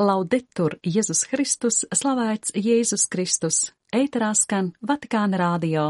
Laudetur 0.00 0.78
Jēzus 0.80 1.26
Kristus, 1.28 1.82
slavēts 1.92 2.54
Jēzus 2.56 3.02
Kristus, 3.12 3.56
ēterā 3.92 4.30
skan 4.32 4.70
Vatikāna 4.80 5.36
rādio. 5.36 5.82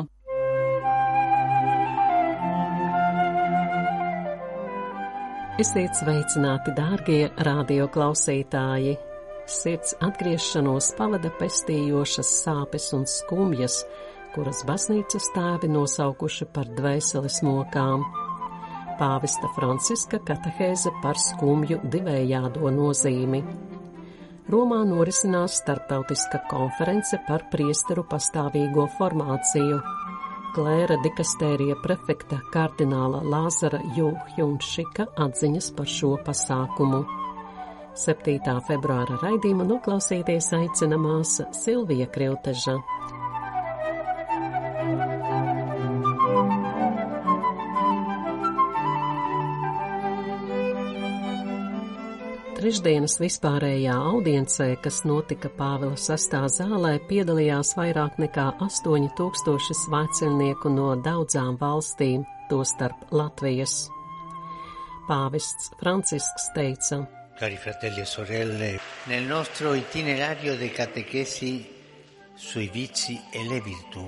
Esiet 5.63 5.95
sveicināti, 5.95 6.75
dārgie 6.75 7.31
radio 7.47 7.87
klausītāji! 7.95 8.97
Sirds 9.47 9.95
atgriešanos 10.03 10.97
pavada 10.99 11.31
pestījošas 11.39 12.33
sāpes 12.43 12.89
un 12.99 13.07
skumjas, 13.07 13.85
kuras 14.35 14.65
baznīcas 14.67 15.31
tēvi 15.37 15.71
nosaukuši 15.71 16.49
par 16.51 16.67
dvēseles 16.75 17.39
mokām. 17.47 18.03
Pāvesta 18.99 19.47
Franciska 19.55 20.19
katehēze 20.27 20.91
par 21.05 21.23
skumju 21.23 21.79
divējādo 21.87 22.75
nozīmi. 22.75 23.71
Romā 24.51 24.81
norisinās 24.83 25.61
starptautiska 25.61 26.41
konference 26.51 27.19
par 27.29 27.45
priesteru 27.53 28.03
pastāvīgo 28.11 28.89
formāciju. 28.97 29.77
Klēra 30.57 30.97
dikastērija 31.05 31.77
prefekta 31.85 32.41
kardināla 32.53 33.23
Lāzara 33.23 33.79
Jūhjunšika 33.97 35.07
atziņas 35.27 35.71
par 35.79 35.87
šo 35.87 36.17
pasākumu. 36.27 37.05
7. 38.03 38.59
februāra 38.67 39.21
raidījumu 39.23 39.69
noklausīties 39.69 40.51
aicina 40.59 40.99
māsa 40.99 41.47
Silvija 41.55 42.11
Krilteža. 42.11 42.81
Trešdienas 52.63 53.17
vispārējā 53.19 53.91
audiencē, 53.91 54.69
kas 54.85 55.01
notika 55.03 55.49
Pāvila 55.51 55.97
sastā 55.99 56.45
zālē, 56.47 56.93
piedalījās 57.09 57.73
vairāk 57.75 58.21
nekā 58.23 58.45
8000 58.63 59.75
svētceļnieku 59.81 60.71
no 60.71 60.93
daudzām 61.03 61.57
valstīm, 61.59 62.23
tostarp 62.53 63.11
Latvijas. 63.11 63.89
Pāvests 65.09 65.73
Francisks 65.81 66.47
teica: 66.55 67.01
Cari 67.41 67.59
fratelli 67.59 68.05
e 68.05 68.07
sorelle, 68.07 68.71
nel 69.11 69.27
nostro 69.27 69.75
itinerario 69.75 70.55
de 70.55 70.71
catechesi 70.71 71.53
sui 72.37 72.71
vizi 72.71 73.19
e 73.33 73.43
le 73.43 73.59
virtù, 73.59 74.07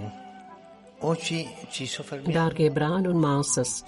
oggi 1.11 1.43
ci 1.75 1.91
soffermiamo. 1.91 2.39
Dārgie 2.39 2.71
brāļi 2.71 3.11
un 3.11 3.19
māsas, 3.19 3.81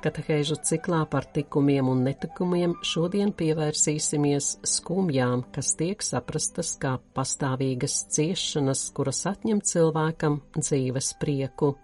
Katehēžu 0.00 0.56
ciklā 0.64 1.02
par 1.12 1.26
tikumiem 1.28 1.90
un 1.92 1.98
netikumiem 2.06 2.72
šodien 2.88 3.34
pievērsīsimies 3.36 4.46
skumjām, 4.64 5.42
kas 5.52 5.74
tiek 5.76 6.00
saprastas 6.00 6.70
kā 6.80 6.94
pastāvīgas 7.12 7.98
ciešanas, 8.16 8.86
kuras 8.96 9.20
atņem 9.28 9.60
cilvēkam 9.60 10.38
dzīves 10.56 11.10
prieku. 11.20 11.74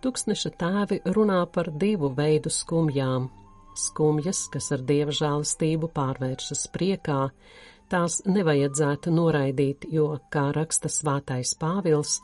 Tūkstneša 0.00 0.54
tēvi 0.56 1.00
runā 1.12 1.42
par 1.52 1.68
divu 1.84 2.14
veidu 2.16 2.48
skumjām- 2.48 3.28
skumjas, 3.84 4.48
kas 4.48 4.72
ar 4.72 4.80
dieva 4.80 5.12
žālistību 5.12 5.92
pārvēršas 5.92 6.64
priekā, 6.72 7.28
tās 7.92 8.22
nevajadzētu 8.24 9.12
noraidīt, 9.12 9.84
jo, 9.92 10.18
kā 10.32 10.48
raksta 10.56 10.88
svētais 10.88 11.52
Pāvils, 11.60 12.22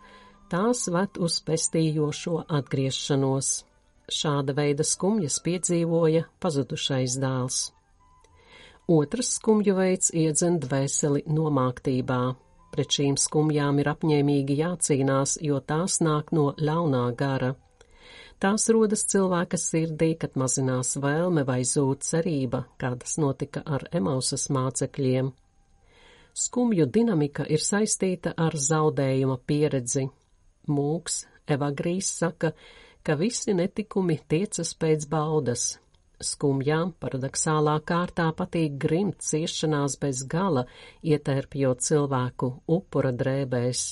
tās 0.48 0.88
ved 0.88 1.20
uz 1.20 1.42
pestījošo 1.44 2.46
atgriešanos. 2.48 3.67
Šāda 4.08 4.54
veida 4.56 4.84
skumjas 4.88 5.36
piedzīvoja 5.44 6.24
pazudušais 6.40 7.18
dēls. 7.20 7.58
Otrs 8.88 9.34
skumju 9.36 9.74
veids 9.76 10.08
iedzen 10.16 10.56
dvēseli 10.62 11.26
nomāktībā. 11.28 12.20
Pret 12.72 12.96
šīm 12.96 13.18
skumjām 13.20 13.82
ir 13.82 13.90
apņēmīgi 13.92 14.56
jācīnās, 14.62 15.36
jo 15.44 15.60
tās 15.60 15.98
nāk 16.00 16.32
no 16.32 16.54
ļaunā 16.56 17.02
gara. 17.20 17.52
Tās 18.40 18.68
rodas 18.72 19.04
cilvēka 19.12 19.60
sirdī, 19.60 20.12
kad 20.16 20.40
mazinās 20.40 20.94
vēlme 21.02 21.44
vai 21.44 21.60
zūd 21.68 22.04
cerība, 22.06 22.62
kādas 22.80 23.18
notika 23.20 23.64
ar 23.66 23.84
Emausas 23.92 24.48
mācekļiem. 24.54 25.32
Skumju 26.38 26.86
dinamika 26.86 27.44
ir 27.44 27.60
saistīta 27.60 28.32
ar 28.38 28.54
zaudējuma 28.56 29.40
pieredzi. 29.44 30.06
Mūks, 30.70 31.24
Evagrīs 31.50 32.12
saka, 32.22 32.54
ka 33.08 33.14
visi 33.16 33.54
netikumi 33.56 34.18
tiecas 34.28 34.74
pēc 34.76 35.06
baudas. 35.08 35.62
Skumjām 36.20 36.90
paradoxālā 37.00 37.78
kārtā 37.88 38.26
patīk 38.36 38.74
grimt 38.82 39.24
ciešanās 39.24 39.94
bez 40.02 40.20
gala, 40.28 40.66
ietērpjot 41.00 41.86
cilvēku 41.86 42.50
upura 42.76 43.14
drēbēs. 43.22 43.86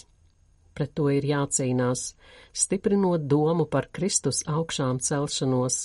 Pret 0.76 0.92
to 1.00 1.08
ir 1.14 1.24
jācīnās, 1.30 2.04
stiprinot 2.52 3.24
domu 3.24 3.64
par 3.64 3.88
Kristus 3.88 4.42
augšām 4.44 5.00
celšanos. 5.00 5.80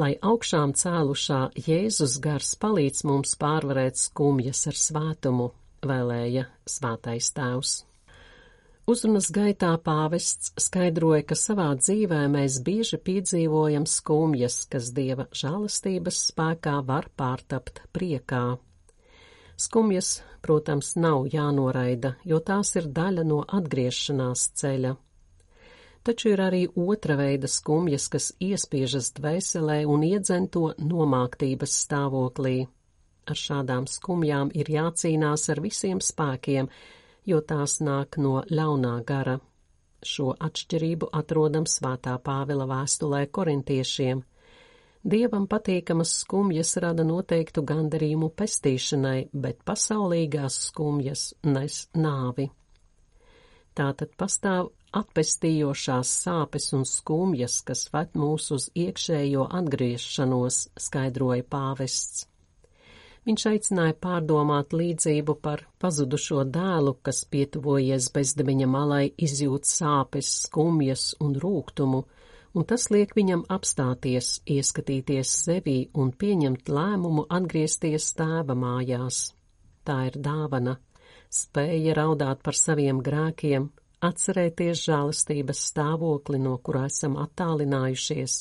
Lai 0.00 0.14
augšām 0.16 0.72
cēlušā 0.72 1.44
Jēzus 1.68 2.16
gars 2.24 2.54
palīdz 2.56 3.04
mums 3.12 3.36
pārvarēt 3.36 4.00
skumjas 4.00 4.64
ar 4.72 4.84
svētumu, 4.88 5.52
vēlēja 5.84 6.48
svētais 6.64 7.34
tēvs. 7.36 7.82
Uzrunas 8.82 9.28
gaitā 9.30 9.76
pāvests 9.78 10.50
skaidroja, 10.58 11.22
ka 11.22 11.36
savā 11.38 11.68
dzīvē 11.78 12.24
mēs 12.32 12.56
bieži 12.66 12.98
piedzīvojam 12.98 13.84
skumjas, 13.86 14.56
kas 14.72 14.88
dieva 14.96 15.28
žēlastības 15.30 16.18
spēkā 16.32 16.80
var 16.88 17.06
pārtapt 17.14 17.84
priekā. 17.94 18.56
Skumjas, 19.54 20.08
protams, 20.42 20.96
nav 20.98 21.28
jānoraida, 21.30 22.16
jo 22.26 22.40
tās 22.42 22.74
ir 22.80 22.88
daļa 22.90 23.22
no 23.28 23.38
atgriešanās 23.46 24.48
ceļa. 24.58 24.96
Taču 26.02 26.32
ir 26.32 26.42
arī 26.42 26.64
otra 26.74 27.14
veida 27.20 27.46
skumjas, 27.46 28.08
kas 28.10 28.32
iespiežas 28.42 29.12
dvēselē 29.14 29.84
un 29.86 30.02
iedzen 30.08 30.48
to 30.50 30.72
nomāktības 30.82 31.76
stāvoklī. 31.84 32.56
Ar 33.30 33.38
šādām 33.38 33.86
skumjām 33.86 34.50
ir 34.58 34.66
jācīnās 34.74 35.46
ar 35.54 35.62
visiem 35.62 36.02
spēkiem, 36.02 36.66
jo 37.26 37.40
tās 37.40 37.78
nāk 37.80 38.18
no 38.18 38.42
ļaunā 38.50 38.96
gara. 39.06 39.38
Šo 40.02 40.32
atšķirību 40.34 41.12
atrodam 41.14 41.66
svētā 41.70 42.16
Pāvila 42.18 42.66
vēstulē 42.70 43.26
korintiešiem. 43.30 44.22
Dievam 45.02 45.48
patīkamas 45.50 46.14
skumjas 46.22 46.76
rada 46.82 47.02
noteiktu 47.06 47.62
gandarījumu 47.66 48.30
pestīšanai, 48.38 49.30
bet 49.32 49.62
pasaulīgās 49.66 50.58
skumjas 50.68 51.32
nes 51.46 51.78
nāvi. 51.98 52.48
Tātad 53.74 54.12
pastāv 54.20 54.70
atpestījošās 54.92 56.10
sāpes 56.26 56.68
un 56.76 56.84
skumjas, 56.86 57.60
kas 57.66 57.86
ved 57.94 58.18
mūs 58.18 58.50
uz 58.54 58.68
iekšējo 58.76 59.46
atgriešanos, 59.60 60.66
skaidroja 60.86 61.46
pāvests. 61.48 62.26
Viņš 63.22 63.42
aicināja 63.46 63.94
pārdomāt 64.02 64.72
līdzību 64.74 65.36
par 65.46 65.60
pazudušo 65.82 66.42
dēlu, 66.54 66.96
kas 67.06 67.20
pietuvojies 67.30 68.08
bezdeviņa 68.16 68.66
malai, 68.66 69.04
izjūt 69.26 69.68
sāpes, 69.70 70.30
skumjas 70.48 71.04
un 71.22 71.36
rūgtumu, 71.44 72.00
un 72.58 72.66
tas 72.66 72.88
liek 72.90 73.14
viņam 73.14 73.44
apstāties, 73.56 74.32
ieskatīties 74.56 75.36
sevī 75.44 75.76
un 75.94 76.10
pieņemt 76.10 76.72
lēmumu 76.78 77.28
atgriezties 77.38 78.08
tēva 78.18 78.58
mājās. 78.58 79.22
Tā 79.86 80.00
ir 80.10 80.18
dāvana, 80.26 80.74
spēja 81.30 81.94
raudāt 82.00 82.42
par 82.42 82.58
saviem 82.58 83.04
grēkiem, 83.06 83.70
atcerēties 84.02 84.82
žēlastības 84.88 85.62
stāvokli, 85.70 86.42
no 86.42 86.56
kurā 86.58 86.88
esam 86.90 87.14
attālinājušies, 87.22 88.40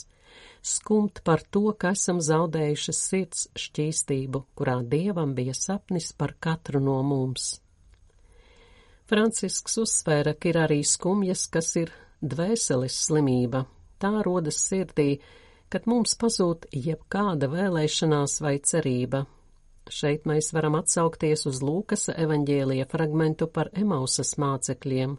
skumt 0.62 1.24
par 1.24 1.44
to, 1.50 1.72
ka 1.78 1.94
esam 1.96 2.22
zaudējuši 2.22 2.94
sirds 2.96 3.48
šķīstību, 3.58 4.46
kurā 4.56 4.80
dievam 4.86 5.36
bija 5.38 5.56
sapnis 5.58 6.12
par 6.14 6.36
katru 6.40 6.82
no 6.84 7.02
mums. 7.04 7.60
Francisks 9.12 9.76
uzsvēra, 9.82 10.38
ka 10.40 10.50
ir 10.54 10.62
arī 10.62 10.80
skumjas, 10.88 11.48
kas 11.52 11.74
ir 11.82 11.92
dvēseles 12.22 12.96
slimība. 13.08 13.66
Tā 14.00 14.14
rodas 14.24 14.62
sirdī, 14.64 15.18
kad 15.72 15.88
mums 15.90 16.16
pazūd 16.20 16.70
jebkāda 16.72 17.50
vēlēšanās 17.52 18.40
vai 18.44 18.58
cerība. 18.64 19.26
Šeit 19.92 20.28
mēs 20.30 20.52
varam 20.56 20.78
atsaukties 20.80 21.44
uz 21.50 21.60
Lūkasa 21.66 22.16
evaņģēlija 22.24 22.88
fragmentu 22.92 23.50
par 23.52 23.72
Emausas 23.76 24.38
mācekļiem. 24.40 25.18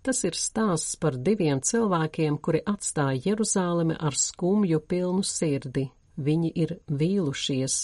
Tas 0.00 0.22
ir 0.24 0.36
stāsts 0.38 0.96
par 0.96 1.18
diviem 1.20 1.60
cilvēkiem, 1.60 2.38
kuri 2.40 2.62
atstāja 2.64 3.20
Jeruzālemi 3.30 3.98
ar 4.00 4.16
skumju 4.16 4.80
pilnu 4.88 5.24
sirdi. 5.26 5.90
Viņi 6.16 6.52
ir 6.62 6.78
vīlušies. 6.88 7.76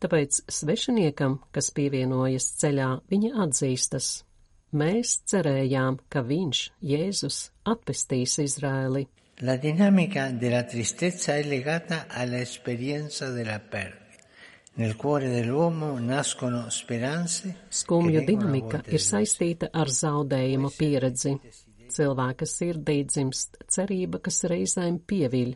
Tāpēc 0.00 0.40
svešiniekam, 0.52 1.38
kas 1.52 1.70
pievienojas 1.76 2.48
ceļā, 2.60 2.88
viņa 3.10 3.34
atzīstas. 3.44 4.08
Mēs 4.72 5.14
cerējām, 5.28 6.00
ka 6.12 6.22
viņš, 6.24 6.64
Jēzus, 6.84 7.38
atpestīs 7.64 8.38
Izrēli. 8.44 9.06
La 9.40 9.56
dinamica 9.56 10.30
della 10.30 10.64
tristezza 10.64 11.36
è 11.36 11.44
legata 11.44 12.06
all'esperienza 12.08 13.30
della 13.30 13.58
perdita. 13.60 14.07
Skumju 17.74 18.20
dinamika 18.28 18.78
ir 18.86 19.02
saistīta 19.02 19.72
ar 19.74 19.90
zaudējuma 19.90 20.70
pieredzi. 20.76 21.32
Cilvēka 21.90 22.46
sirdī 22.46 23.00
dzimst 23.08 23.58
cerība, 23.74 24.20
kas 24.22 24.44
reizēm 24.46 25.00
pieviļ. 25.02 25.50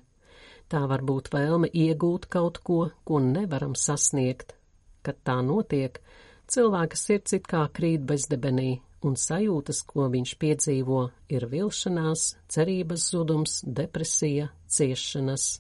Tā 0.66 0.82
var 0.90 1.06
būt 1.06 1.30
vēlme 1.30 1.70
iegūt 1.70 2.26
kaut 2.34 2.58
ko, 2.66 2.80
ko 3.06 3.22
nevaram 3.22 3.76
sasniegt. 3.78 4.56
Kad 5.06 5.22
tā 5.22 5.38
notiek, 5.46 6.02
cilvēka 6.50 6.98
sirds 6.98 7.38
it 7.38 7.46
kā 7.46 7.62
krīt 7.78 8.02
bezdebenī, 8.08 8.80
un 9.06 9.14
sajūtas, 9.14 9.84
ko 9.86 10.10
viņš 10.10 10.36
piedzīvo, 10.42 11.02
ir 11.30 11.46
vilšanās, 11.52 12.32
cerības 12.50 13.10
zudums, 13.14 13.60
depresija, 13.62 14.50
ciešanas. 14.66 15.52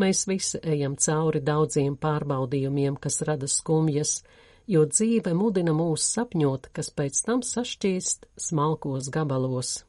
Mēs 0.00 0.24
visi 0.26 0.58
ejam 0.62 0.96
cauri 0.98 1.40
daudziem 1.44 1.94
pārbaudījumiem, 2.00 2.96
kas 2.98 3.20
rada 3.26 3.46
skumjas, 3.46 4.22
jo 4.66 4.82
dzīve 4.90 5.34
mudina 5.38 5.74
mūs 5.76 6.06
sapņot, 6.16 6.70
kas 6.74 6.90
pēc 6.90 7.20
tam 7.26 7.44
sašķīst 7.46 8.26
smalkos 8.48 9.10
gabalos. 9.14 9.82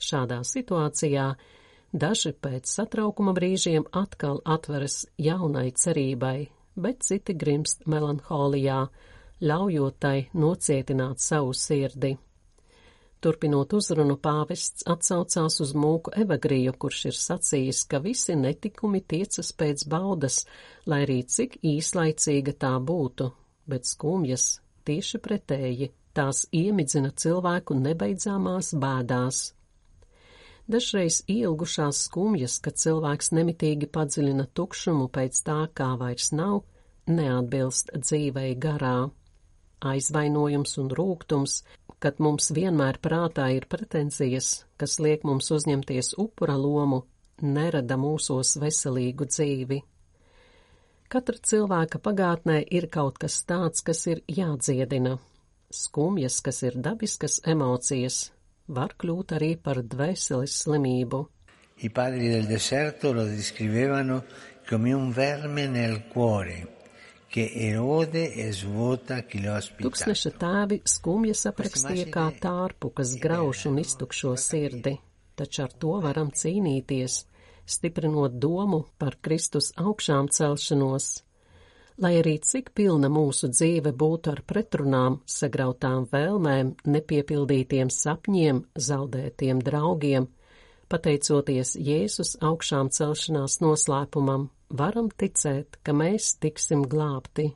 Šādā 0.00 0.40
situācijā 0.48 1.34
Daži 1.90 2.30
pēc 2.38 2.70
satraukuma 2.70 3.32
brīžiem 3.34 3.82
atkal 3.90 4.38
atveras 4.46 5.08
jaunai 5.18 5.72
cerībai, 5.74 6.46
bet 6.78 7.02
citi 7.02 7.34
grimst 7.34 7.82
melanholijā, 7.90 8.84
ļaujot 9.42 9.96
tai 9.98 10.28
nocietināt 10.32 11.18
savu 11.18 11.50
sirdi. 11.50 12.12
Turpinot 13.20 13.74
uzrunu, 13.76 14.14
pāvests 14.16 14.86
atsaucās 14.88 15.58
uz 15.60 15.74
mūku 15.76 16.14
evagriju, 16.22 16.72
kurš 16.80 17.00
ir 17.10 17.18
sacījis, 17.20 17.82
ka 17.90 18.00
visi 18.00 18.36
netikumi 18.36 19.02
tiecas 19.04 19.52
pēc 19.52 19.84
baudas, 19.92 20.38
lai 20.88 21.02
arī 21.04 21.18
cik 21.28 21.58
īslaicīga 21.60 22.56
tā 22.64 22.72
būtu, 22.80 23.28
bet 23.68 23.84
skumjas 23.90 24.46
tieši 24.88 25.20
pretēji 25.20 25.90
tās 26.16 26.46
iemidzina 26.62 27.12
cilvēku 27.12 27.76
nebeidzāmās 27.76 28.72
bēdās. 28.80 29.42
Dažreiz 30.70 31.20
ilgušās 31.28 32.04
skumjas, 32.06 32.56
kad 32.64 32.80
cilvēks 32.80 33.32
nemitīgi 33.36 33.90
padziļina 33.90 34.48
tukšumu 34.54 35.10
pēc 35.12 35.44
tā, 35.44 35.60
kā 35.76 35.92
vairs 36.00 36.32
nav, 36.32 36.62
neatbilst 37.10 37.92
dzīvei 38.00 38.54
garā. 38.64 39.10
Aizvainojums 39.80 40.76
un 40.82 40.90
rūgtums, 40.92 41.62
kad 42.00 42.20
mums 42.20 42.50
vienmēr 42.56 42.98
prātā 43.00 43.48
ir 43.54 43.66
pretenzijas, 43.68 44.64
kas 44.80 44.98
liek 45.00 45.24
mums 45.24 45.50
uzņemties 45.56 46.14
upura 46.20 46.56
lomu, 46.60 47.04
nerada 47.40 47.96
mūsos 48.00 48.56
veselīgu 48.60 49.28
dzīvi. 49.28 49.80
Katra 51.10 51.40
cilvēka 51.50 51.98
pagātnē 51.98 52.60
ir 52.70 52.86
kaut 52.92 53.18
kas 53.18 53.40
tāds, 53.48 53.82
kas 53.82 54.04
ir 54.06 54.22
jādziedina. 54.30 55.16
Skumjas, 55.70 56.40
kas 56.44 56.62
ir 56.66 56.76
dabiskas 56.82 57.40
emocijas, 57.46 58.30
var 58.68 58.94
kļūt 58.98 59.36
arī 59.38 59.54
par 59.58 59.82
dvēseles 59.82 60.54
slimību. 60.64 61.24
I 61.82 61.88
padri 61.88 62.28
del 62.28 62.46
deserto 62.46 63.14
lo 63.16 63.24
descrivevano 63.24 64.22
come 64.68 64.92
un 64.94 65.10
verme 65.16 65.66
nel 65.66 66.02
cuore 66.12 66.79
Tūkstneša 69.86 70.32
tēvi 70.40 70.80
skumjas 70.82 71.44
aprakstīja 71.46 72.08
kā 72.10 72.24
tārpu, 72.42 72.90
kas 72.90 73.12
grauš 73.22 73.68
un 73.70 73.78
iztukšo 73.78 74.32
sirdi, 74.34 74.96
taču 75.38 75.62
ar 75.68 75.76
to 75.84 75.92
varam 76.02 76.32
cīnīties, 76.34 77.20
stiprinot 77.70 78.34
domu 78.42 78.82
par 78.98 79.20
Kristus 79.22 79.70
augšām 79.78 80.32
celšanos. 80.34 81.06
Lai 82.02 82.16
arī 82.18 82.34
cik 82.42 82.72
pilna 82.74 83.10
mūsu 83.12 83.52
dzīve 83.52 83.92
būtu 84.02 84.32
ar 84.32 84.42
pretrunām, 84.50 85.20
sagrautām 85.28 86.08
vēlmēm, 86.10 86.74
nepiepildītiem 86.88 87.92
sapņiem, 87.94 88.64
zaudētiem 88.74 89.60
draugiem, 89.62 90.26
pateicoties 90.90 91.76
Jēzus 91.78 92.36
augšām 92.42 92.90
celšanās 92.94 93.60
noslēpumam, 93.62 94.48
varam 94.74 95.10
ticēt, 95.10 95.78
ka 95.86 95.94
mēs 95.96 96.34
tiksim 96.42 96.82
glābti. 96.90 97.50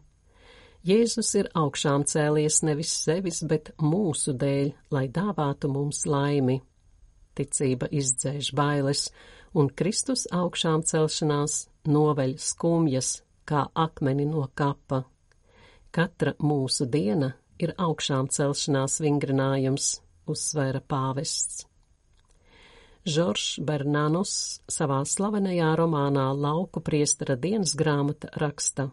Jēzus 0.85 1.31
ir 1.41 1.49
augšām 1.57 2.05
cēlies 2.05 2.61
nevis 2.67 2.93
sevis, 2.93 3.41
bet 3.49 3.73
mūsu 3.81 4.35
dēļ, 4.37 4.71
lai 4.93 5.07
dāvātu 5.09 5.71
mums 5.73 6.05
laimi. 6.07 6.59
Ticība 7.35 7.89
izdzēš 7.91 8.53
bailes, 8.55 9.09
un 9.57 9.71
Kristus 9.73 10.27
augšām 10.31 10.85
celšanās 10.87 11.65
noveļ 11.89 12.37
skumjas, 12.39 13.17
kā 13.49 13.65
akmeni 13.75 14.29
no 14.29 14.47
kapa. 14.55 15.03
Katra 15.95 16.35
mūsu 16.43 16.87
diena 16.91 17.33
ir 17.59 17.75
augšām 17.79 18.29
celšanās 18.29 19.01
vingrinājums, 19.01 19.95
uzsvēra 20.29 20.83
pāvests. 20.85 21.65
Žoržs 23.05 23.61
Bernanus 23.61 24.61
savā 24.71 25.03
slavenajā 25.05 25.75
romānā 25.77 26.31
Lauku 26.33 26.81
priestara 26.81 27.37
dienas 27.37 27.75
grāmata 27.77 28.31
raksta: 28.41 28.89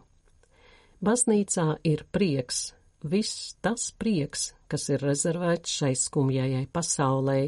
Baznīcā 1.00 1.78
ir 1.88 2.04
prieks, 2.12 2.74
viss 3.02 3.56
tas 3.64 3.90
prieks, 3.96 4.52
kas 4.68 4.88
ir 4.92 5.02
rezervēts 5.02 5.78
šai 5.80 5.94
skumjajai 5.96 6.66
pasaulē. 6.72 7.40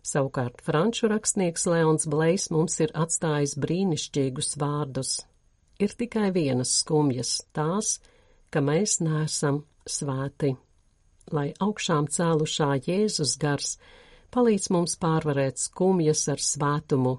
Savukārt 0.00 0.64
franču 0.64 1.12
rakstnieks 1.12 1.66
Leons 1.68 2.08
Blejs 2.08 2.48
mums 2.50 2.80
ir 2.80 2.96
atstājis 2.96 3.58
brīnišķīgus 3.60 4.56
vārdus 4.56 5.18
ir 5.80 5.94
tikai 5.96 6.30
vienas 6.32 6.72
skumjas- 6.82 7.40
tās, 7.56 7.98
ka 8.50 8.60
mēs 8.60 9.00
neesam 9.00 9.64
svēti. 9.86 10.56
Lai 11.32 11.52
augšām 11.60 12.08
cēlušā 12.08 12.70
Jēzus 12.86 13.38
gars 13.38 13.78
palīdz 14.34 14.70
mums 14.74 14.96
pārvarēt 15.02 15.58
skumjas 15.62 16.26
ar 16.32 16.42
svētumu, 16.42 17.16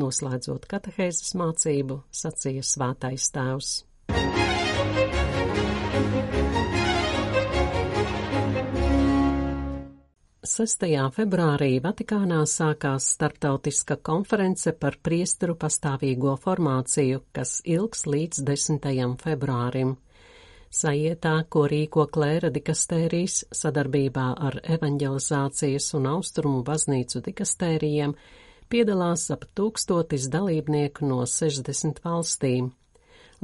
noslēdzot 0.00 0.68
katehēzes 0.70 1.34
mācību, 1.40 2.02
sacīja 2.22 2.66
svētais 2.66 3.30
tēvs. 3.34 3.78
6. 10.52 10.84
februārī 11.14 11.78
Vatikānā 11.80 12.40
sākās 12.50 13.06
starptautiska 13.14 13.96
konference 14.04 14.72
par 14.74 14.98
priesteru 14.98 15.54
pastāvīgo 15.54 16.34
formāciju, 16.42 17.22
kas 17.32 17.60
ilgs 17.64 18.02
līdz 18.10 18.42
10. 18.50 19.14
februārim. 19.22 19.94
Sajietā, 20.72 21.34
ko 21.52 21.66
rīko 21.68 22.06
klēra 22.08 22.48
dikastērijas 22.52 23.42
sadarbībā 23.52 24.28
ar 24.46 24.54
evanģelizācijas 24.76 25.90
un 25.98 26.08
austrumu 26.14 26.62
baznīcu 26.64 27.20
dikastērijiem, 27.26 28.14
piedalās 28.72 29.26
ap 29.34 29.44
tūkstotis 29.52 30.30
dalībnieku 30.32 31.04
no 31.10 31.26
60 31.28 32.00
valstīm. 32.06 32.70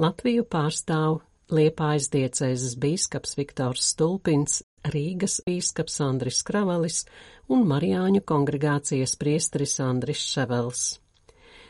Latviju 0.00 0.46
pārstāv 0.48 1.18
Liepājas 1.52 2.10
diecēzes 2.12 2.74
bīskaps 2.80 3.36
Viktors 3.38 3.86
Stulpins, 3.92 4.62
Rīgas 4.84 5.38
bīskaps 5.46 6.00
Andris 6.04 6.40
Kravalis 6.44 7.02
un 7.48 7.64
Marijāņu 7.68 8.20
kongregācijas 8.28 9.16
priesteris 9.20 9.78
Andris 9.84 10.24
Ševels. 10.32 10.82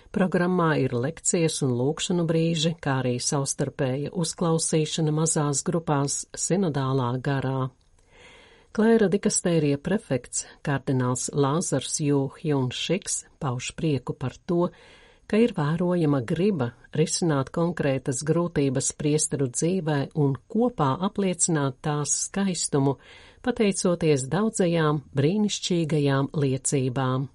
Programmā 0.09 0.71
ir 0.81 0.95
lekcijas 0.97 1.59
un 1.67 1.75
lūkšanu 1.77 2.25
brīži, 2.29 2.73
kā 2.81 3.03
arī 3.03 3.19
savstarpēja 3.21 4.15
uzklausīšana 4.17 5.13
mazās 5.13 5.61
grupās 5.67 6.23
sinodālā 6.33 7.11
garā. 7.21 7.69
Klēra 8.73 9.11
dikastērija 9.13 9.77
prefekts, 9.85 10.47
kardināls 10.65 11.29
Lāzars 11.37 12.01
Jū 12.01 12.23
Hjun 12.41 12.73
Šiks, 12.73 13.27
pauž 13.43 13.73
prieku 13.77 14.17
par 14.17 14.37
to, 14.49 14.71
ka 15.29 15.37
ir 15.37 15.53
vērojama 15.57 16.23
griba 16.25 16.71
risināt 16.97 17.53
konkrētas 17.53 18.25
grūtības 18.25 18.95
priesteru 18.97 19.53
dzīvē 19.53 20.01
un 20.17 20.39
kopā 20.49 20.95
apliecināt 21.05 21.83
tās 21.85 22.17
skaistumu, 22.29 22.97
pateicoties 23.45 24.25
daudzajām 24.33 25.03
brīnišķīgajām 25.21 26.33
liecībām. 26.33 27.29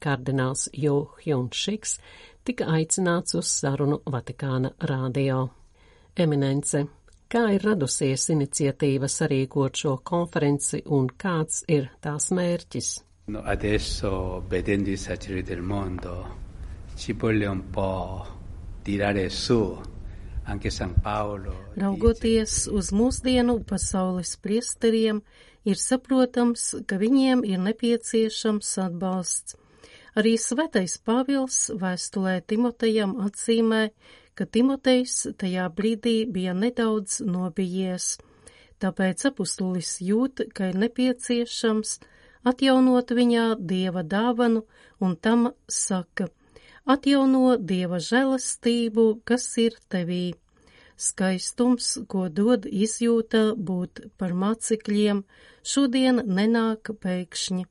Kardināls 0.00 0.68
Jo 0.72 1.12
Hjun 1.24 1.48
Šiks 1.52 1.98
tika 2.46 2.68
aicināts 2.76 3.34
uz 3.34 3.50
sarunu 3.50 4.00
Vatikāna 4.06 4.70
radio. 4.90 5.48
Eminence, 6.16 6.84
kā 7.28 7.42
ir 7.56 7.64
radusies 7.66 8.28
iniciatīva 8.32 9.08
sarīkot 9.10 9.82
šo 9.82 9.96
konferenci 10.04 10.82
un 10.86 11.10
kāds 11.10 11.64
ir 11.68 11.90
tās 12.00 12.30
mērķis? 12.30 12.92
No, 13.26 13.42
adesso, 13.42 14.44
vedendo 14.48 14.90
i 14.90 14.96
sagiri 14.96 15.42
del 15.42 15.62
mondo, 15.62 16.14
ci 16.94 17.12
vuole 17.12 17.48
un 17.50 17.62
po' 17.72 18.26
tirare 18.82 19.28
su. 19.30 19.60
Anche 20.48 20.70
San 20.70 20.94
Paulo. 21.02 21.52
Raugoties 21.74 22.68
uz 22.70 22.92
mūsdienu 22.94 23.58
pasaules 23.66 24.36
priesteriem, 24.38 25.18
ir 25.66 25.80
saprotams, 25.82 26.68
ka 26.86 27.00
viņiem 27.02 27.42
ir 27.42 27.58
nepieciešams 27.64 28.70
atbalsts. 28.84 29.56
Arī 30.16 30.36
svētais 30.40 30.96
Pāvils 31.04 31.58
vēstulē 31.76 32.38
Timotejam 32.48 33.16
atzīmē, 33.26 33.82
ka 34.36 34.46
Timotejs 34.46 35.18
tajā 35.40 35.66
brīdī 35.76 36.16
bija 36.32 36.54
nedaudz 36.56 37.20
nobijies. 37.24 38.16
Tāpēc 38.80 39.26
apustulis 39.28 39.98
jūt, 40.04 40.46
ka 40.56 40.72
ir 40.72 40.80
nepieciešams 40.80 41.98
atjaunot 42.48 43.12
viņā 43.20 43.46
dieva 43.60 44.04
dāvanu 44.04 44.64
un 45.00 45.16
tam 45.16 45.50
saka– 45.68 46.30
atjauno 46.86 47.56
dieva 47.58 47.98
žēlastību, 48.02 49.06
kas 49.26 49.46
ir 49.60 49.78
tevī. 49.90 50.34
Skaistums, 50.96 51.90
ko 52.08 52.28
dod 52.32 52.64
izjūta 52.70 53.50
būt 53.56 54.06
par 54.16 54.32
mācekļiem, 54.32 55.24
šodien 55.66 56.22
nenāk 56.24 56.94
pēkšņi. 57.02 57.66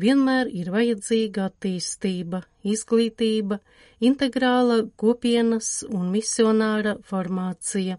Vienmēr 0.00 0.48
ir 0.56 0.70
vajadzīga 0.72 1.48
attīstība, 1.50 2.42
izglītība, 2.64 3.58
integrāla 4.00 4.82
kopienas 5.00 5.70
un 5.88 6.08
misionāra 6.14 6.94
formācija, 7.10 7.98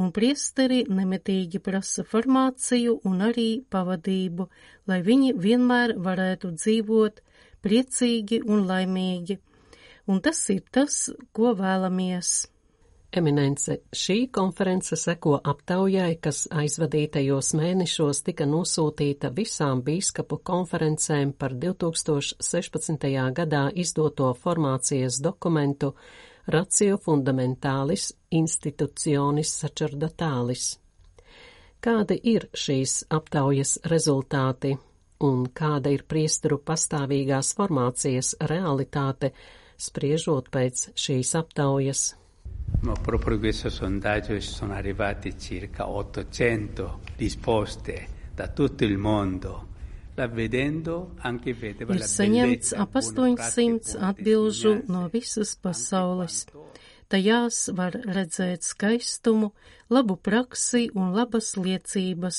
un 0.00 0.12
priesteri 0.16 0.84
nemetīgi 0.88 1.60
prasa 1.64 2.04
formāciju 2.04 3.00
un 3.10 3.26
arī 3.30 3.48
pavadību, 3.70 4.48
lai 4.88 5.02
viņi 5.10 5.34
vienmēr 5.48 5.96
varētu 6.08 6.54
dzīvot 6.56 7.20
priecīgi 7.66 8.40
un 8.46 8.64
laimīgi 8.70 9.40
un 10.06 10.20
tas 10.20 10.40
ir 10.54 10.62
tas, 10.72 11.10
ko 11.34 11.52
vēlamies. 11.58 12.46
Eminence, 13.12 13.78
šī 13.92 14.28
konference 14.32 14.96
seko 14.98 15.38
aptaujai, 15.44 16.16
kas 16.20 16.46
aizvadītajos 16.50 17.52
mēnešos 17.56 18.22
tika 18.26 18.44
nosūtīta 18.50 19.30
visām 19.36 19.82
bīskapu 19.86 20.40
konferencēm 20.44 21.32
par 21.38 21.54
2016. 21.54 23.06
gadā 23.38 23.62
izdoto 23.74 24.32
formācijas 24.42 25.20
dokumentu 25.22 25.94
Ratio 26.46 26.98
Fundamentālis 26.98 28.10
Institutionis 28.30 29.54
Sacerdotālis. 29.62 30.66
Kādi 31.80 32.18
ir 32.34 32.48
šīs 32.52 33.04
aptaujas 33.14 33.78
rezultāti 33.86 34.74
un 35.24 35.46
kāda 35.54 35.94
ir 35.94 36.04
priesteru 36.08 36.58
pastāvīgās 36.58 37.54
formācijas 37.56 38.34
realitāte 38.50 39.32
spriežot 39.78 40.50
pēc 40.52 40.88
šīs 40.98 41.34
aptaujas. 41.38 42.06
Ma 42.82 42.92
proprio 42.92 43.38
questo 43.38 43.70
sondaggio 43.70 44.38
sono 44.40 44.74
arrivati 44.74 45.38
circa 45.38 45.88
800 45.88 47.00
risposte 47.16 48.08
da 48.34 48.48
tutto 48.48 48.84
il 48.84 48.98
mondo. 48.98 49.64
Ir 50.16 52.04
saņemts 52.08 52.70
ap 52.80 52.94
800 52.96 53.98
atbilžu 54.00 54.72
no 54.88 55.02
visas 55.12 55.52
pasaules. 55.60 56.46
Tajās 57.12 57.58
var 57.76 57.92
redzēt 57.92 58.64
skaistumu, 58.64 59.52
labu 59.92 60.16
praksi 60.16 60.88
un 60.96 61.12
labas 61.12 61.52
liecības, 61.60 62.38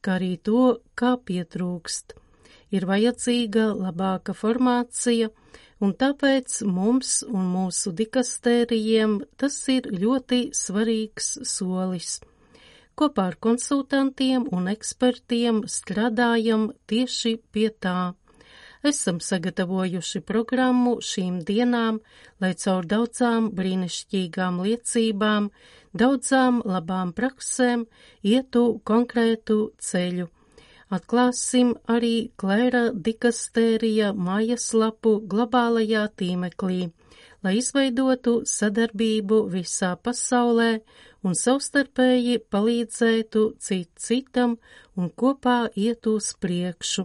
kā 0.00 0.14
arī 0.20 0.38
to, 0.38 0.78
kā 0.94 1.16
pietrūkst. 1.18 2.14
Ir 2.70 2.86
vajadzīga 2.86 3.66
labāka 3.74 4.32
formācija, 4.36 5.28
un 5.84 5.94
tāpēc 5.94 6.60
mums 6.66 7.20
un 7.28 7.46
mūsu 7.52 7.92
dikastērijiem 7.98 9.18
tas 9.40 9.56
ir 9.72 9.88
ļoti 9.92 10.48
svarīgs 10.56 11.36
solis. 11.46 12.18
Kopā 12.98 13.28
ar 13.30 13.36
konsultantiem 13.38 14.48
un 14.54 14.70
ekspertiem 14.72 15.62
strādājam 15.70 16.72
tieši 16.90 17.36
pie 17.54 17.68
tā. 17.70 18.14
Esam 18.88 19.18
sagatavojuši 19.22 20.22
programmu 20.26 20.96
šīm 21.02 21.40
dienām, 21.46 21.98
lai 22.42 22.52
caur 22.62 22.86
daudzām 22.86 23.50
brīnišķīgām 23.58 24.58
liecībām, 24.66 25.50
daudzām 25.94 26.62
labām 26.66 27.14
praksēm 27.14 27.86
ietu 28.34 28.64
konkrētu 28.86 29.60
ceļu 29.82 30.28
Atklāsim 30.88 31.74
arī 31.92 32.30
Klēra 32.40 32.86
dikastērija 33.06 34.14
mājaslapu 34.16 35.18
globālajā 35.28 36.06
tīmeklī, 36.16 36.86
lai 37.44 37.52
izveidotu 37.58 38.38
sadarbību 38.48 39.42
visā 39.52 39.90
pasaulē 40.00 40.70
un 41.28 41.36
savstarpēji 41.36 42.40
palīdzētu 42.48 43.44
cit 43.60 43.92
citam 44.00 44.56
un 44.96 45.12
kopā 45.12 45.60
iet 45.76 46.08
uz 46.08 46.32
priekšu. 46.40 47.04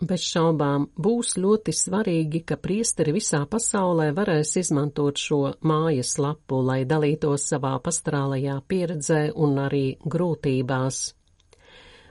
Bez 0.00 0.24
šaubām 0.24 0.86
būs 0.96 1.34
ļoti 1.36 1.76
svarīgi, 1.76 2.40
ka 2.48 2.56
priesteri 2.56 3.12
visā 3.12 3.42
pasaulē 3.44 4.14
varēs 4.16 4.56
izmantot 4.56 5.20
šo 5.20 5.42
mājas 5.60 6.16
lapu, 6.16 6.64
lai 6.64 6.86
dalītos 6.88 7.50
savā 7.52 7.76
pastrālajā 7.84 8.62
pieredzē 8.64 9.26
un 9.36 9.58
arī 9.68 9.86
grūtībās. 10.00 11.02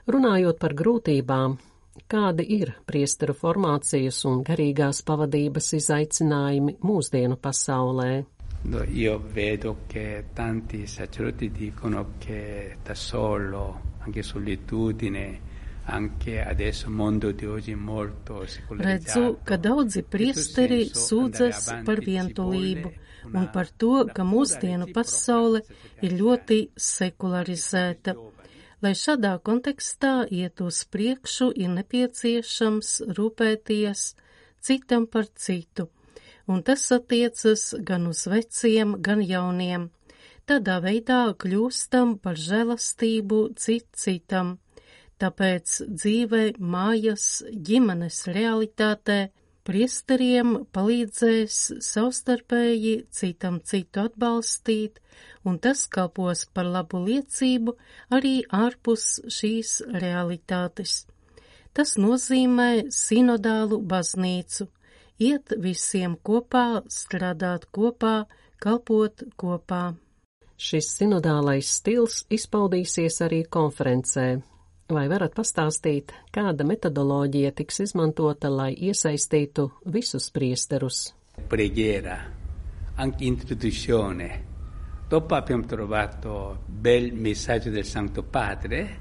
Runājot 0.08 0.58
par 0.60 0.72
grūtībām, 0.78 1.58
kādi 2.08 2.46
ir 2.56 2.72
priesteru 2.88 3.34
formācijas 3.36 4.24
un 4.30 4.40
garīgās 4.46 5.02
pavadības 5.04 5.72
izaicinājumi 5.80 6.78
mūsdienu 6.80 7.36
pasaulē? 7.36 8.12
Io 8.92 9.18
vedo 9.34 9.78
che 9.88 10.24
tanti 10.34 10.86
sacerdoti 10.86 11.50
dicono 11.50 12.12
che 12.18 12.76
da 12.84 12.94
solo, 12.94 13.80
anche 14.00 14.22
solitudine, 14.22 15.40
anche 15.84 16.42
adesso 16.44 16.90
mondo 16.90 17.32
di 17.32 17.46
oggi 17.46 17.74
molto 17.74 18.44
Redzu, 18.68 19.38
ka 19.44 19.56
daudzi 19.56 20.02
priesteri 20.02 20.90
sūdzas 20.92 21.82
par 21.84 22.00
vientulību 22.04 22.92
un 23.32 23.48
par 23.52 23.68
to, 23.76 24.06
ka 24.14 24.24
mūsdienu 24.24 24.90
pasaule 24.94 25.62
ir 26.04 26.14
ļoti 26.20 26.60
sekularizēta. 26.76 28.14
Lai 28.80 28.94
šādā 28.96 29.34
kontekstā 29.44 30.22
iet 30.32 30.60
uz 30.64 30.78
priekšu, 30.88 31.50
ir 31.52 31.68
nepieciešams 31.74 32.92
rūpēties 33.18 34.04
citam 34.64 35.04
par 35.04 35.26
citu, 35.36 35.90
un 36.48 36.62
tas 36.64 36.86
attiecas 36.96 37.74
gan 37.90 38.08
uz 38.08 38.24
veciem, 38.32 38.94
gan 39.04 39.20
jauniem. 39.20 39.90
Tādā 40.48 40.78
veidā 40.80 41.20
kļūstam 41.36 42.16
par 42.24 42.40
žēlastību 42.40 43.42
cit 43.60 43.84
citam. 43.92 44.56
Tāpēc 45.20 45.76
dzīvē, 45.84 46.42
mājas, 46.58 47.26
ģimenes 47.52 48.22
realitātē 48.32 49.20
Priesteriem 49.68 50.54
palīdzēs 50.72 51.56
savstarpēji 51.84 52.94
citam 53.12 53.58
citu 53.60 54.06
atbalstīt, 54.06 54.96
un 55.44 55.58
tas 55.60 55.84
kalpos 55.96 56.46
par 56.54 56.70
labu 56.76 57.02
liecību 57.04 57.74
arī 58.16 58.34
ārpus 58.56 59.04
šīs 59.28 59.74
realitātes. 60.04 61.02
Tas 61.76 61.94
nozīmē 62.00 62.88
sinodālu 62.88 63.82
baznīcu, 63.92 64.66
iet 65.20 65.52
visiem 65.66 66.16
kopā, 66.16 66.82
strādāt 66.88 67.68
kopā, 67.70 68.14
kalpot 68.64 69.26
kopā. 69.36 69.82
Šis 70.60 70.88
sinodālais 70.96 71.68
stils 71.76 72.24
izpaudīsies 72.32 73.20
arī 73.28 73.44
konferencē, 73.48 74.26
Vai 74.90 75.04
varat 75.06 75.36
pastāstīt, 75.38 76.10
kāda 76.34 76.64
metodoloģija 76.66 77.52
tiks 77.60 77.76
izmantota, 77.84 78.48
lai 78.50 78.72
iesaistītu 78.74 79.68
visus 79.86 80.26
priesterus? 80.34 81.12
Preghiera, 81.46 82.16
anche 82.96 83.24
introduzione. 83.24 84.30
Dopo 85.06 85.36
abbiamo 85.36 85.64
trovato 85.64 86.64
bel 86.66 87.12
messaggio 87.12 87.70
del 87.70 87.84
Santo 87.84 88.24
Padre. 88.24 88.98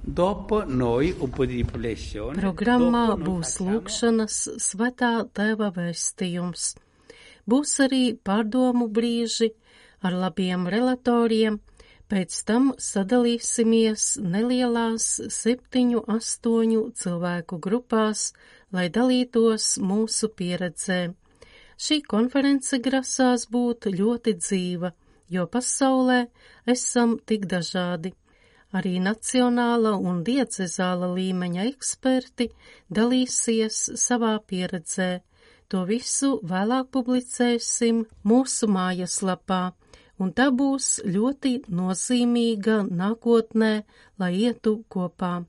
Dopo 0.00 0.64
noi 0.64 1.14
un 1.18 1.28
po' 1.28 1.44
di 1.44 1.60
riflessione. 1.60 2.40
Programmā 2.40 3.18
būs 3.20 3.58
lūkšanas 3.60 4.40
svētā 4.56 5.26
tēva 5.36 5.68
vēstījums. 5.76 6.78
Būs 7.44 7.76
arī 7.84 8.16
pārdomu 8.16 8.88
brīži 8.88 9.52
ar 10.00 10.16
labiem 10.16 10.64
relatoriem 10.64 11.60
Pēc 12.10 12.36
tam 12.42 12.72
sadalīsimies 12.82 14.04
nelielās 14.18 15.04
septiņu, 15.30 16.00
astoņu 16.10 16.80
cilvēku 16.98 17.58
grupās, 17.62 18.22
lai 18.74 18.88
dalītos 18.96 19.76
mūsu 19.78 20.30
pieredzē. 20.40 20.98
Šī 21.78 22.00
konference 22.10 22.80
grasās 22.82 23.46
būt 23.54 23.86
ļoti 23.94 24.34
dzīva, 24.40 24.90
jo 25.30 25.46
pasaulē 25.54 26.18
esam 26.74 27.14
tik 27.30 27.46
dažādi. 27.52 28.10
Arī 28.74 28.98
nacionāla 29.02 29.94
un 29.94 30.24
diecezāla 30.26 31.12
līmeņa 31.14 31.68
eksperti 31.70 32.48
dalīsies 32.98 33.78
savā 34.02 34.34
pieredzē. 34.50 35.12
To 35.70 35.86
visu 35.86 36.40
vēlāk 36.42 36.90
publicēsim 36.90 38.02
mūsu 38.26 38.66
mājaslapā 38.66 39.62
un 40.20 40.32
tā 40.36 40.50
būs 40.52 41.00
ļoti 41.08 41.54
nozīmīga 41.72 42.82
nākotnē, 42.86 43.72
lai 44.20 44.32
ietu 44.44 44.80
kopā. 44.92 45.40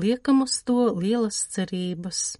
Liekam 0.00 0.44
uz 0.44 0.60
to 0.64 0.90
lielas 0.96 1.42
cerības. 1.54 2.36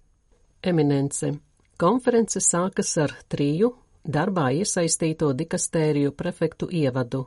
Eminence. 0.63 1.33
Konference 1.81 2.39
sākas 2.45 2.93
ar 3.01 3.13
triju 3.29 3.73
darbā 4.05 4.51
iesaistīto 4.61 5.31
dikastēriju 5.37 6.13
prefektu 6.17 6.69
ievadu. 6.71 7.25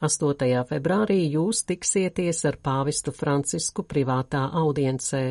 8. 0.00 0.62
februārī 0.68 1.18
jūs 1.32 1.64
tiksieties 1.66 2.44
ar 2.46 2.58
pāvistu 2.62 3.14
Francisku 3.14 3.82
privātā 3.82 4.44
audiencē. 4.60 5.22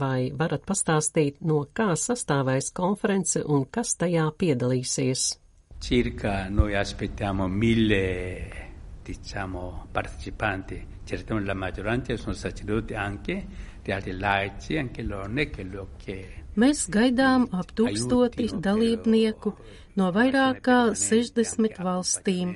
Vai 0.00 0.32
varat 0.32 0.64
pastāstīt, 0.66 1.42
no 1.42 1.66
kā 1.72 1.92
sastāvēs 1.94 2.72
konference 2.74 3.44
un 3.44 3.66
kas 3.70 3.94
tajā 4.00 4.30
piedalīsies? 4.38 5.43
Circa 5.84 6.48
noi 6.48 6.74
aspettiamo 6.74 7.46
mille 7.46 8.72
diciamo, 9.02 9.88
partecipanti, 9.92 10.82
certamente 11.04 11.46
la 11.46 11.52
maggioranza 11.52 12.16
sono 12.16 12.32
sacerdoti 12.32 12.94
anche, 12.94 13.46
gli 13.82 13.90
altri 13.90 14.16
laici, 14.16 14.78
anche 14.78 15.02
loro 15.02 15.26
non 15.26 15.40
è 15.40 15.50
che 15.50 15.62
lo 15.62 15.90
che 16.02 16.44
Mēs 16.56 16.86
gaidām 16.88 17.50
ap 17.52 17.74
tūkstoti 17.76 18.46
dalībnieku 18.64 19.52
no 20.00 20.08
vairāk 20.14 20.62
kā 20.64 20.78
60 20.96 21.76
valstīm. 21.84 22.54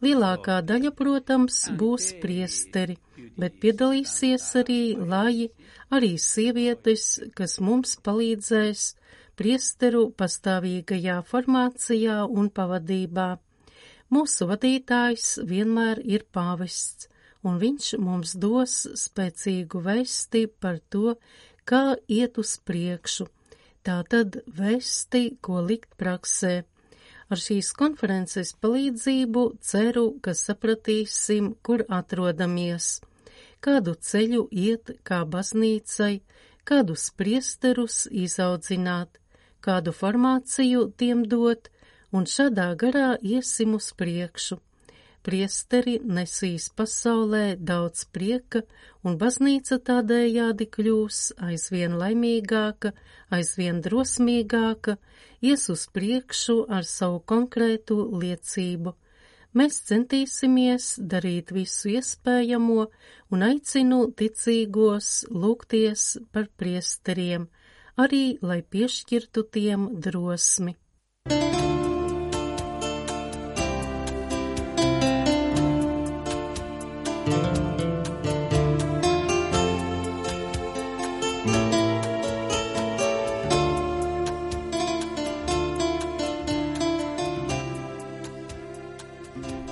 Lielākā 0.00 0.62
daļa, 0.64 0.94
protams, 0.96 1.58
būs 1.76 2.08
priesteri, 2.24 2.96
bet 3.36 3.60
piedalīsies 3.60 4.48
arī 4.62 4.80
laji, 4.96 5.50
arī 5.92 6.14
sievietes, 6.16 7.04
kas 7.36 7.60
mums 7.60 7.98
palīdzēs 8.00 8.94
priesteru 9.38 10.08
pastāvīgajā 10.18 11.20
formācijā 11.28 12.22
un 12.28 12.50
pavadībā. 12.50 13.28
Mūsu 14.12 14.48
vadītājs 14.50 15.38
vienmēr 15.48 16.02
ir 16.04 16.26
pāvests, 16.36 17.08
un 17.42 17.56
viņš 17.62 17.94
mums 17.98 18.34
dos 18.36 18.74
spēcīgu 19.04 19.80
vēsti 19.86 20.42
par 20.60 20.82
to, 20.92 21.16
kā 21.64 21.96
iet 22.08 22.38
uz 22.42 22.58
priekšu, 22.66 23.28
tātad 23.86 24.42
vēsti, 24.46 25.22
ko 25.40 25.62
likt 25.64 25.96
praksē. 25.96 26.62
Ar 27.32 27.40
šīs 27.40 27.70
konferences 27.78 28.52
palīdzību 28.60 29.46
ceru, 29.64 30.04
ka 30.20 30.34
sapratīsim, 30.36 31.54
kur 31.64 31.86
atrodamies, 31.88 32.98
kādu 33.64 33.96
ceļu 33.96 34.44
iet 34.52 34.92
kā 35.08 35.22
baznīcai, 35.24 36.18
kādus 36.68 37.08
priesterus 37.16 38.04
izaudzināt, 38.12 39.21
kādu 39.64 39.94
formāciju 39.94 40.90
tiem 40.98 41.24
dot, 41.28 41.70
un 42.12 42.28
šādā 42.28 42.68
garā 42.82 43.16
iesim 43.22 43.78
uz 43.78 43.92
priekšu. 43.96 44.58
Priesteri 45.22 46.00
nesīs 46.02 46.64
pasaulē 46.74 47.54
daudz 47.70 48.08
prieka, 48.10 48.64
un 49.06 49.14
baznīca 49.20 49.78
tādējādi 49.86 50.66
kļūs 50.76 51.20
aizvien 51.48 51.94
laimīgāka, 52.00 52.90
aizvien 53.30 53.78
drosmīgāka, 53.84 54.96
ies 55.40 55.68
uz 55.70 55.86
priekšu 55.94 56.56
ar 56.78 56.88
savu 56.88 57.22
konkrētu 57.32 58.00
liecību. 58.24 58.96
Mēs 59.54 59.78
centīsimies 59.86 60.96
darīt 61.14 61.52
visu 61.54 61.92
iespējamo 61.94 62.86
un 63.30 63.46
aicinu 63.46 64.06
ticīgos 64.18 65.08
lūgties 65.30 66.06
par 66.32 66.48
priesteriem, 66.58 67.46
arī 68.00 68.38
lai 68.42 68.62
piešķirtu 68.62 69.44
tiem 69.52 69.88
drosmi. 70.00 70.76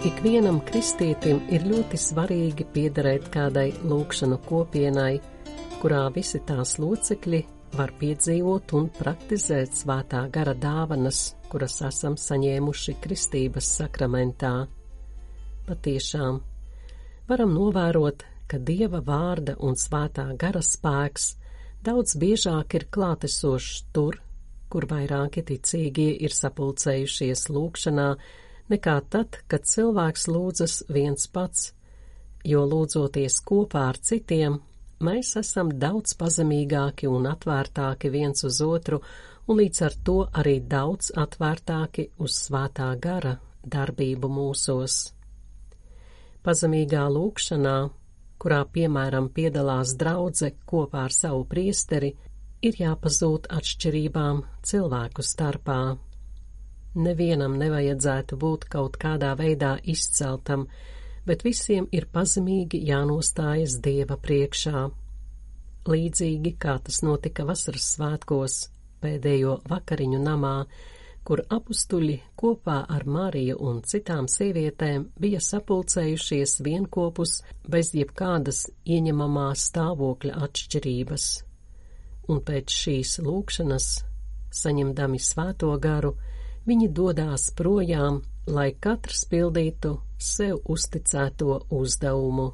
Ikvienam 0.01 0.59
kristietim 0.65 1.39
ir 1.53 1.65
ļoti 1.65 1.97
svarīgi 2.01 2.67
piederēt 2.75 3.31
kādai 3.33 3.71
lūkšanu 3.85 4.37
kopienai, 4.45 5.21
kurā 5.81 6.03
visi 6.13 6.41
tās 6.45 6.77
locekļi 6.81 7.41
var 7.77 7.93
piedzīvot 8.01 8.73
un 8.79 8.89
praktizēt 8.95 9.77
svētā 9.79 10.25
gara 10.33 10.55
dāvanas, 10.59 11.35
kuras 11.51 11.81
esam 11.87 12.17
saņēmuši 12.19 12.97
kristības 13.03 13.69
sakramentā. 13.79 14.55
Patiešām, 15.69 16.41
varam 17.31 17.55
novērot, 17.55 18.25
ka 18.51 18.59
Dieva 18.59 19.03
vārda 19.07 19.55
un 19.63 19.79
svētā 19.79 20.27
gara 20.39 20.63
spēks 20.65 21.35
daudz 21.87 22.17
biežāk 22.19 22.75
ir 22.79 22.89
klātesošs 22.93 23.85
tur, 23.95 24.19
kur 24.71 24.87
vairāki 24.91 25.45
ticīgie 25.47 26.13
ir 26.25 26.35
sapulcējušies 26.35 27.49
lūkšanā, 27.55 28.09
nekā 28.71 28.97
tad, 29.11 29.41
kad 29.51 29.67
cilvēks 29.67 30.27
lūdzas 30.31 30.83
viens 30.91 31.27
pats, 31.31 31.71
jo 32.47 32.65
lūdzoties 32.67 33.41
kopā 33.47 33.89
ar 33.93 33.99
citiem, 33.99 34.61
mēs 35.01 35.35
esam 35.41 35.71
daudz 35.83 36.15
pazemīgāki 36.21 37.09
un 37.09 37.29
atvērtāki 37.31 38.11
viens 38.13 38.45
uz 38.45 38.61
otru, 38.65 39.01
un 39.49 39.61
līdz 39.61 39.83
ar 39.87 39.97
to 40.05 40.19
arī 40.43 40.59
daudz 40.61 41.13
atvērtāki 41.17 42.11
uz 42.19 42.37
svētā 42.47 42.91
gara 43.01 43.39
darbību 43.65 44.29
mūsos. 44.31 44.99
Pazemīgā 46.45 47.07
lūkšanā, 47.13 47.77
kurā 48.41 48.61
piemēram 48.75 49.29
piedalās 49.37 49.97
draudze 50.01 50.55
kopā 50.69 51.07
ar 51.09 51.17
savu 51.17 51.43
priesteri, 51.49 52.15
ir 52.65 52.79
jāpazūt 52.81 53.51
atšķirībām 53.57 54.45
cilvēku 54.71 55.25
starpā. 55.25 55.81
Nevienam 57.01 57.59
nevajadzētu 57.61 58.39
būt 58.41 58.67
kaut 58.73 58.97
kādā 59.01 59.35
veidā 59.39 59.77
izceltam, 59.85 60.67
bet 61.27 61.45
visiem 61.45 61.89
ir 61.93 62.09
pazemīgi 62.13 62.81
jānostājas 62.89 63.79
Dieva 63.85 64.17
priekšā. 64.21 64.89
Līdzīgi 65.91 66.55
kā 66.61 66.77
tas 66.85 67.01
notika 67.03 67.47
vasaras 67.49 67.87
svētkos, 67.95 68.57
pēdējo 69.01 69.61
vakariņu 69.69 70.21
namā, 70.23 70.57
kur 71.25 71.43
apustuļi 71.53 72.17
kopā 72.41 72.79
ar 72.89 73.05
Mariju 73.07 73.59
un 73.69 73.81
citām 73.87 74.29
sievietēm 74.29 75.07
bija 75.21 75.41
sapulcējušies 75.45 76.59
vienkopus 76.65 77.41
bez 77.69 77.93
jebkādas 77.97 78.67
ieņemamā 78.85 79.51
stāvokļa 79.65 80.41
atšķirības. 80.47 81.27
Un 82.31 82.43
pēc 82.47 82.77
šīs 82.83 83.19
lūkšanas, 83.27 83.89
saņemdami 84.55 85.21
svēto 85.23 85.73
garu, 85.83 86.15
viņi 86.69 86.91
dodās 86.95 87.49
projām, 87.57 88.21
lai 88.47 88.71
katrs 88.81 89.27
pildītu 89.31 89.97
sev 90.21 90.61
uzticēto 90.69 91.61
uzdevumu. 91.71 92.51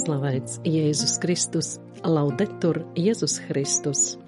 Slavēts 0.00 0.60
Jēzus 0.64 1.18
Kristus, 1.20 1.74
laudetur 2.04 2.84
Jēzus 2.96 3.40
Kristus. 3.46 4.18